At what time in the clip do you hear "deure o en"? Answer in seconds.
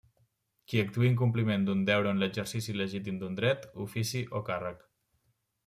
1.91-2.23